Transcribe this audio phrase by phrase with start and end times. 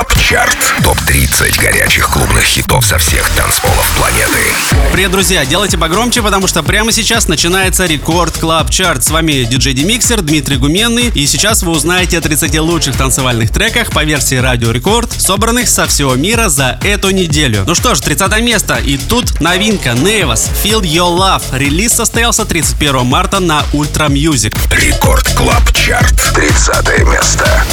[0.00, 0.56] Club Chart.
[0.82, 4.38] Топ-30 горячих клубных хитов со всех танцполов планеты.
[4.92, 5.44] Привет, друзья!
[5.44, 9.04] Делайте погромче, потому что прямо сейчас начинается Record Club Chart.
[9.04, 11.08] С вами диджей DimixeR Дмитрий Гуменный.
[11.08, 15.86] И сейчас вы узнаете о 30 лучших танцевальных треках по версии Радио Рекорд, собранных со
[15.86, 17.64] всего мира за эту неделю.
[17.66, 18.76] Ну что ж, 30 место.
[18.76, 21.42] И тут новинка Невас Feel Your Love.
[21.52, 24.56] Релиз состоялся 31 марта на Ultra Music.
[24.70, 26.32] Record Club Chart.
[26.34, 27.64] 30 место.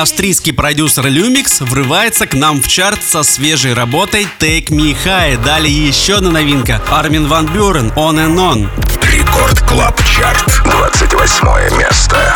[0.00, 5.44] Австрийский продюсер Lumix врывается к нам в чарт со свежей работой Take Me High.
[5.44, 6.80] Далее еще одна новинка.
[6.90, 8.68] Армин Ван Бюрен On and On.
[9.12, 10.62] Record Club Chart.
[10.64, 12.34] 28 место.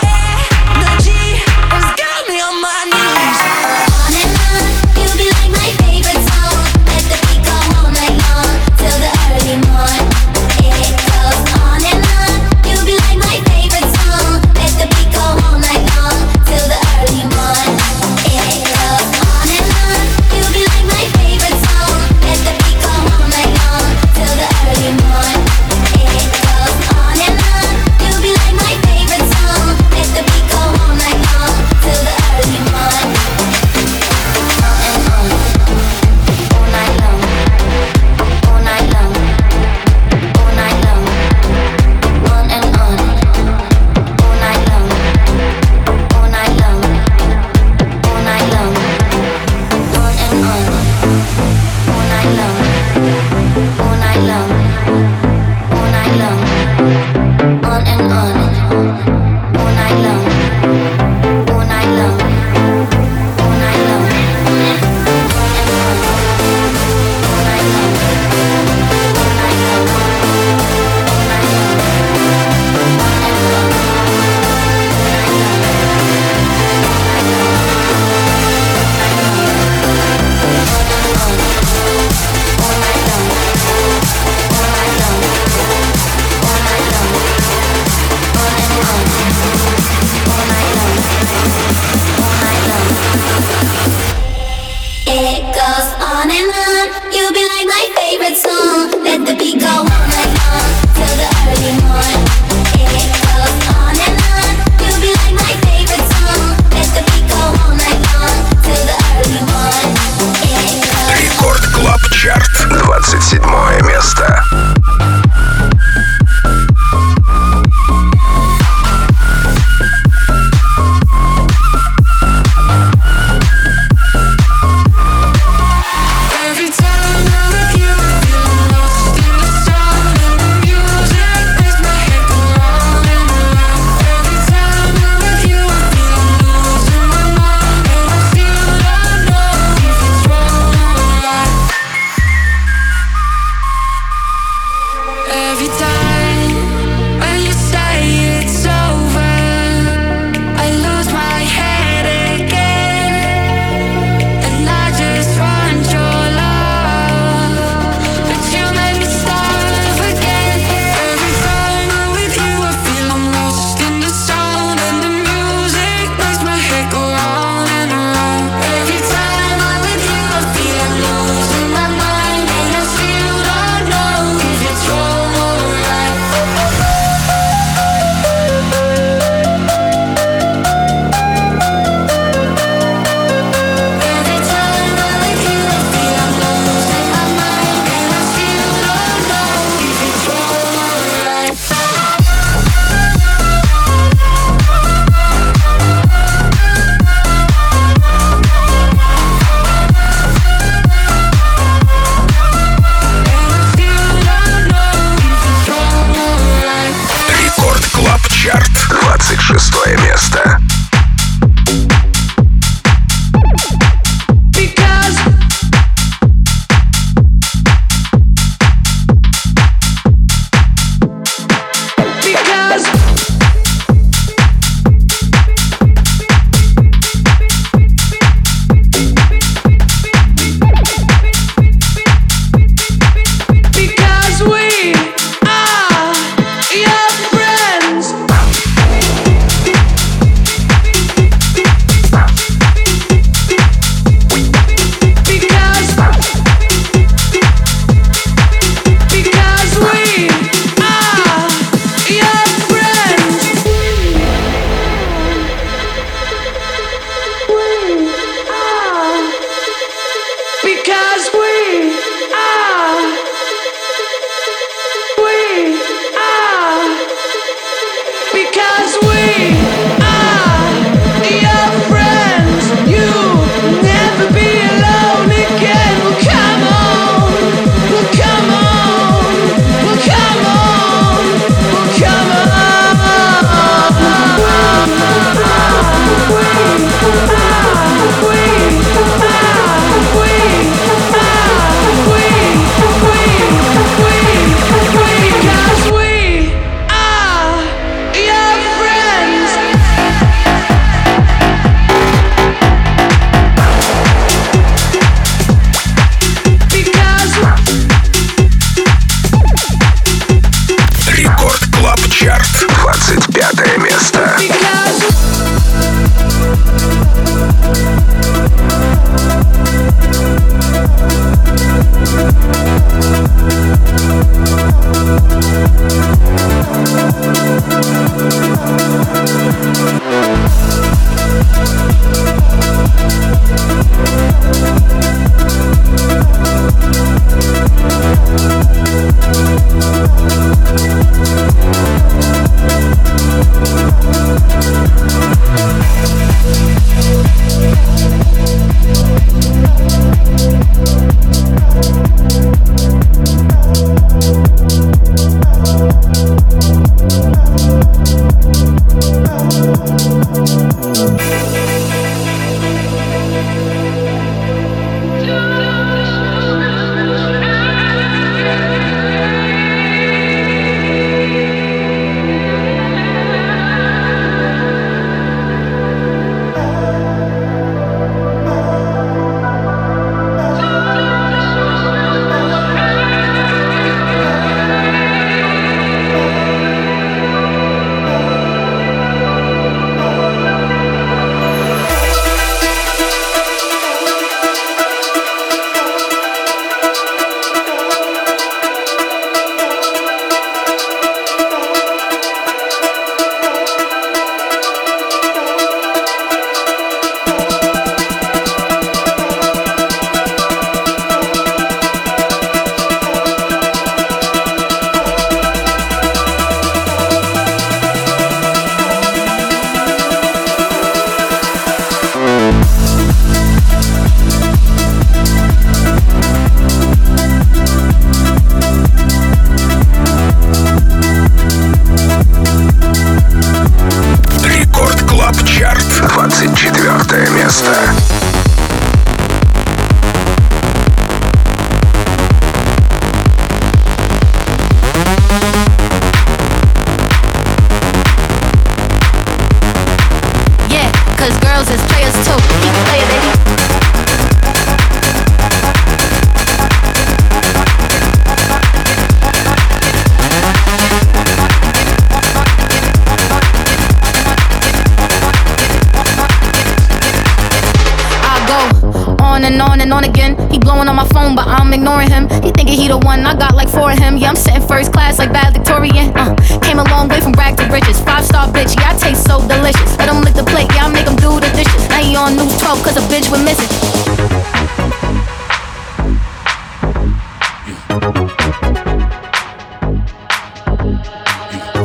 [472.64, 474.16] Nigga, he the one, I got like four of him.
[474.16, 476.16] Yeah, I'm sitting first class like bad Victorian.
[476.16, 478.00] Uh, came a long way from rag to riches.
[478.00, 479.98] Five star bitch, yeah, I taste so delicious.
[479.98, 481.88] Let him lick the plate, yeah, I make him do the dishes.
[481.90, 483.68] Now he on news 12, cause a bitch we're missing.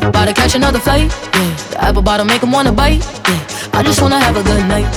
[0.07, 1.55] About to catch another flight, yeah.
[1.71, 3.73] The apple bottom make him wanna bite, yeah.
[3.73, 4.87] I just wanna have a good night.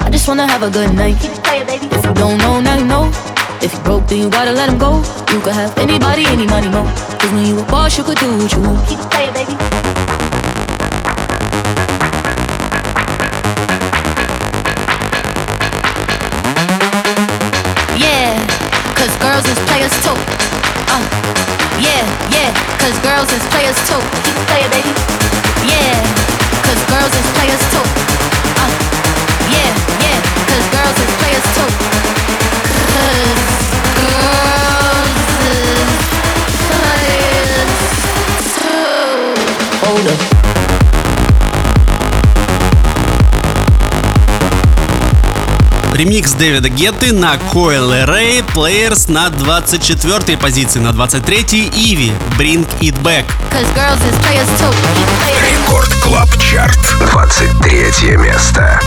[0.00, 1.18] I just wanna have a good night.
[1.22, 3.33] If you don't know, now you know.
[3.62, 4.96] If you broke, then you gotta let him go.
[5.32, 6.84] You could have anybody, any money, mo.
[7.18, 8.88] Cause when you a boss, you could do what you want.
[8.88, 9.54] Keep playing, baby.
[17.96, 18.34] Yeah,
[18.98, 20.18] cause girls is players too.
[20.92, 21.04] Uh,
[21.80, 24.00] yeah, yeah, cause girls is players too.
[24.24, 24.92] Keep playing, baby.
[25.64, 25.96] Yeah,
[26.66, 27.93] cause girls is players too.
[45.94, 53.00] Ремикс Дэвида Гетты на Coi Leray Players на 24 позиции, на 23 Иви Bring It
[53.00, 53.24] Back.
[55.48, 58.80] Record Club Chart, 23 место.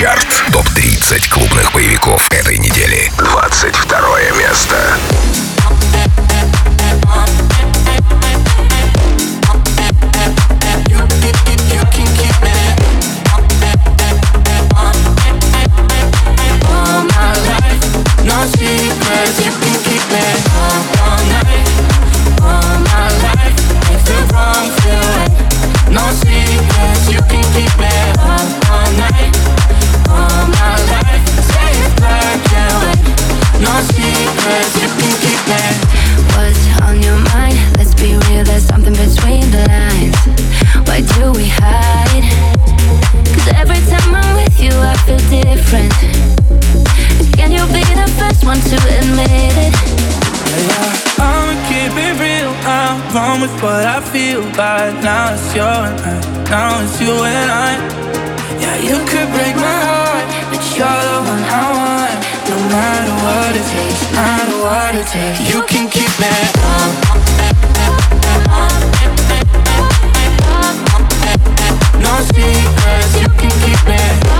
[0.00, 0.66] Ricord Club
[3.20, 4.96] Chart, 21 место.
[48.50, 49.74] want to admit it.
[50.66, 52.50] Yeah, I'ma keep it real.
[52.66, 56.18] I'm wrong with what I feel, but now it's you and I.
[56.50, 57.70] Now it's you and I.
[58.58, 62.18] Yeah, you could break my heart, but you're the one I want.
[62.50, 66.34] No matter what it takes, no matter what it takes, you can keep me.
[72.02, 74.39] No secrets, you can keep me.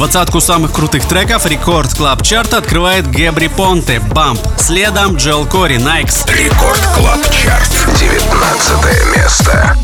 [0.00, 4.40] Двадцатку самых крутых треков Record Club Chart а открывает Gabry Ponte, Bump.
[4.56, 6.24] Следом Joel Corry, Nikes.
[6.24, 9.76] Record Club Chart, 19 место.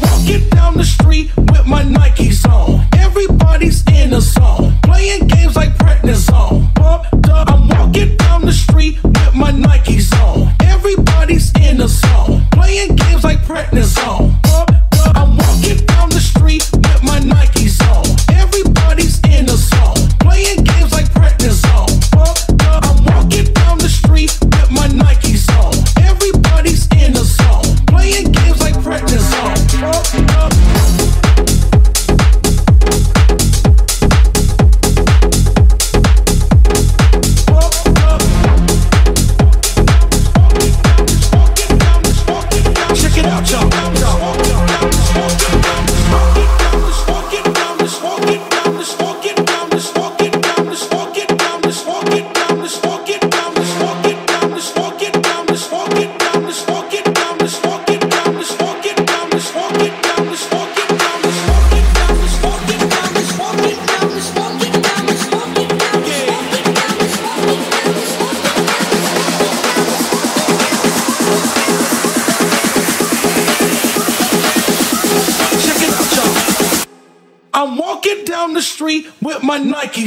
[2.94, 6.74] Everybody's in a zone, playing games like prednisone.
[6.74, 10.48] Pumped up, I'm walking down the street with my Nikes on.
[10.61, 14.45] Everybody's in a zone, playing games like prednisone.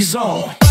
[0.02, 0.68] Zone.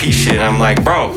[0.00, 0.40] Iraqi shit.
[0.40, 1.09] I'm like, bro,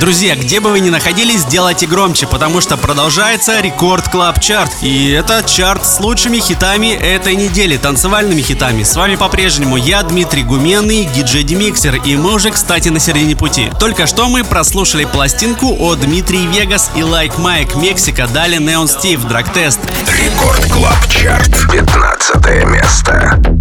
[0.00, 4.70] Друзья, где бы вы ни находились, делайте громче, потому что продолжается Record Club Chart.
[4.80, 8.84] И это чарт с лучшими хитами этой недели, танцевальными хитами.
[8.84, 13.72] С вами по-прежнему я, Дмитрий Гуменный, диджей DimixeR, и мы уже, кстати, на середине пути.
[13.80, 19.24] Только что мы прослушали пластинку о Dimitri Vegas и Like Mike Мексика, далее Neon Steve,
[19.24, 19.80] Drug Test.
[20.22, 23.57] Record Club Chart, 15 место.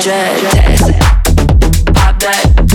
[0.00, 0.94] project.
[1.96, 2.67] I bet.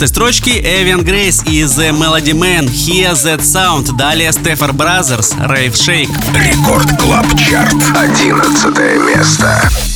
[0.00, 3.94] 12 строчки Эвен Грейс и The Melody Man Hear That Sound.
[3.98, 6.08] Далее Stafford Brothers, Rave Shake.
[6.34, 8.78] Record Club Chart, 11
[9.14, 9.89] место.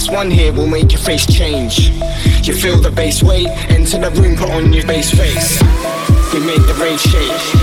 [0.00, 1.90] This one here will make your face change.
[2.48, 5.62] You feel the bass weight, enter the room, put on your bass face.
[6.32, 7.59] We make the rage shake.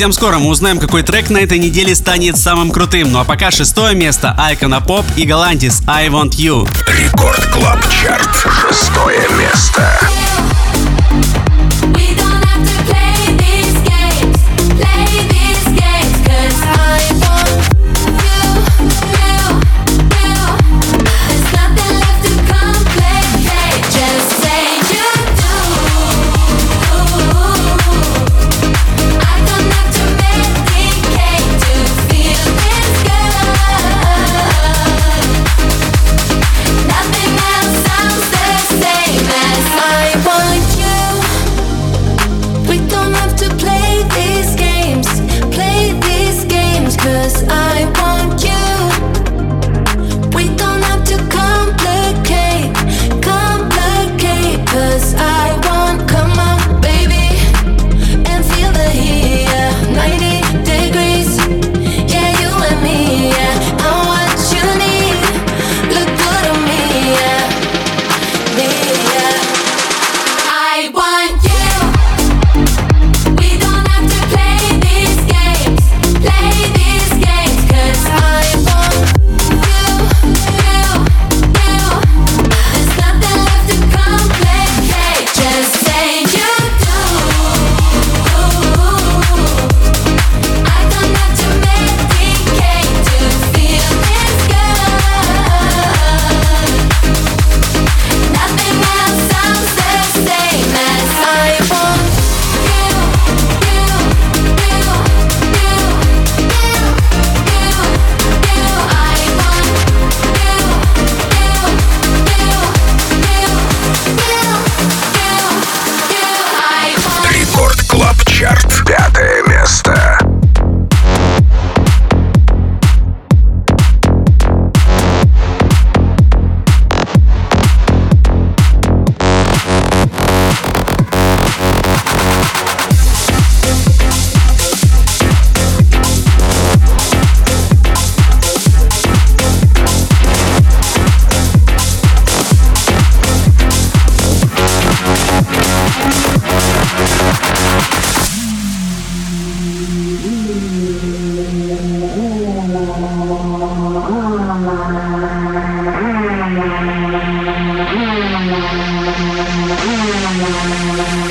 [0.00, 3.12] Совсем скоро мы узнаем, какой трек на этой неделе станет самым крутым.
[3.12, 6.66] Ну а пока шестое место Icona Pop и Galantis I Want You.
[6.90, 8.34] Record Club Chart.
[8.34, 10.00] Шестое место.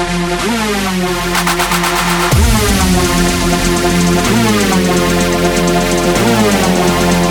[0.10, 0.42] Thank
[7.24, 7.29] you.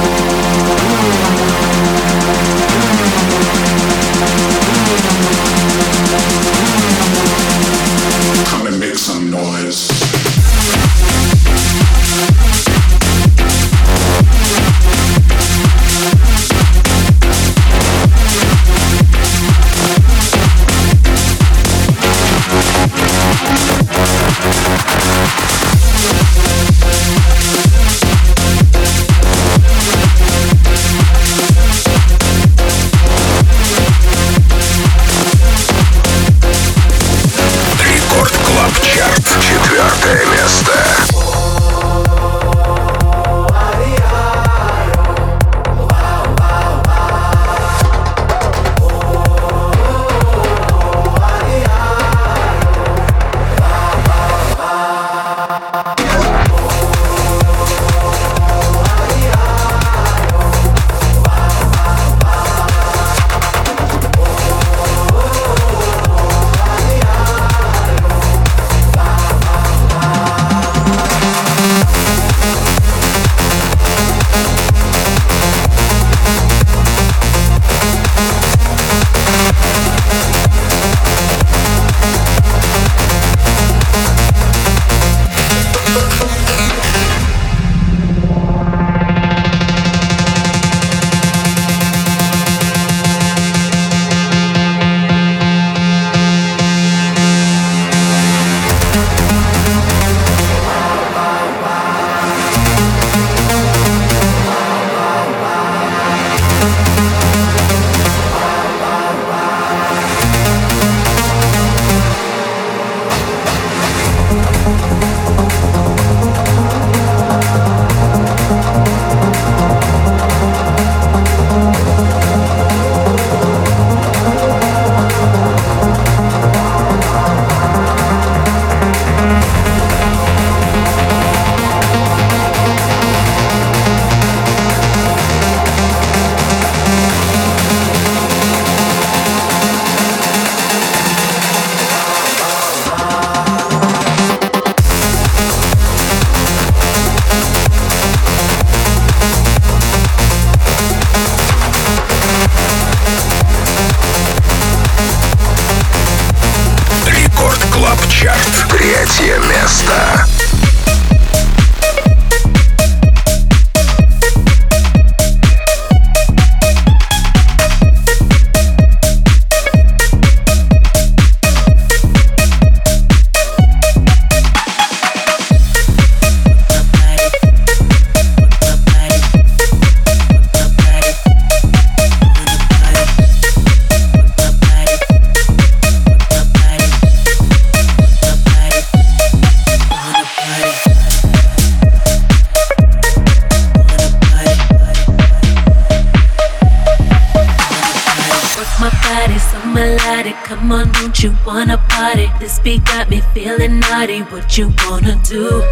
[201.21, 202.31] You wanna party?
[202.39, 204.21] This beat got me feeling naughty.
[204.21, 205.65] What you wanna do?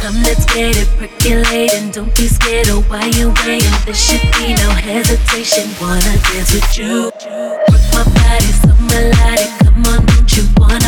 [0.00, 1.90] Come, let's get it percolating.
[1.90, 3.68] Don't be scared of why you waiting.
[3.84, 5.68] There should be no hesitation.
[5.82, 7.12] Wanna dance with you?
[7.12, 9.50] Work my body so melodic.
[9.60, 10.85] Come on, don't you wanna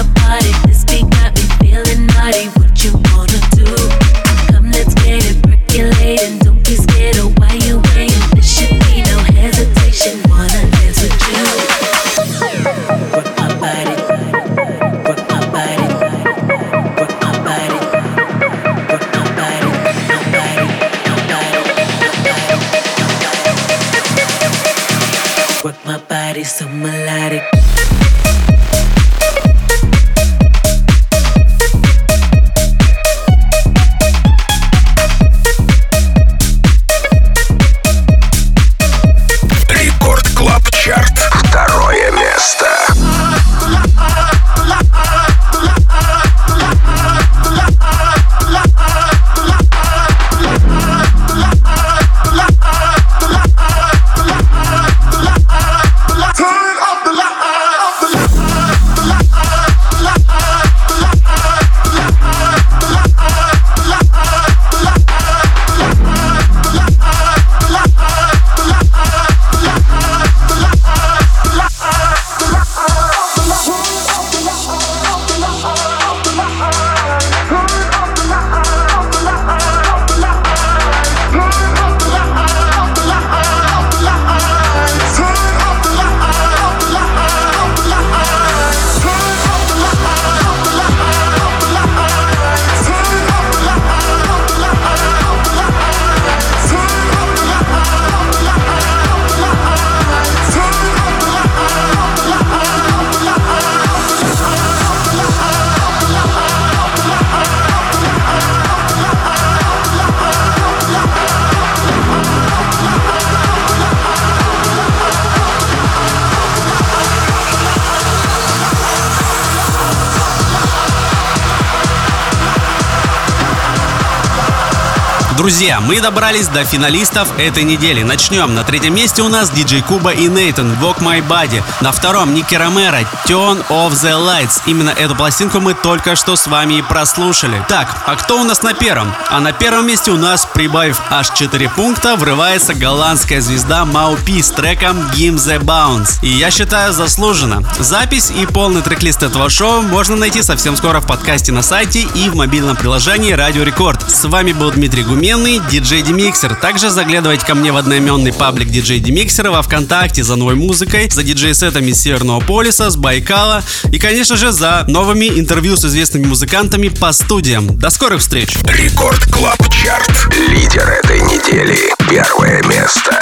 [125.38, 128.02] Друзья, мы добрались до финалистов этой недели.
[128.02, 128.56] Начнем.
[128.56, 131.62] На третьем месте у нас диджей Куба и Нейтан Walk My Body.
[131.80, 134.62] На втором Ники Ромеро Turn Off The Lights.
[134.66, 137.64] Именно эту пластинку мы только что с вами и прослушали.
[137.68, 139.14] Так, а кто у нас на первом?
[139.30, 144.50] А на первом месте у нас, прибавив аж 4 пункта, врывается голландская звезда Маупи с
[144.50, 146.18] треком Give The Bounce.
[146.20, 147.62] И я считаю заслуженно.
[147.78, 152.28] Запись и полный трек-лист этого шоу можно найти совсем скоро в подкасте на сайте и
[152.28, 154.04] в мобильном приложении Радио Рекорд.
[154.10, 156.54] С вами был Дмитрий Гуменный, диджей Демиксер.
[156.54, 161.22] Также заглядывайте ко мне в одноименный паблик диджей Демиксера во Вконтакте за новой музыкой, за
[161.22, 163.62] диджей-сетами с Северного полюса, с Байкала
[163.92, 167.78] и, конечно же, за новыми интервью с известными музыкантами по студиям.
[167.78, 168.56] До скорых встреч!
[168.64, 170.34] Record Club Chart.
[170.48, 171.76] Лидер этой недели.
[172.08, 173.20] Первое место.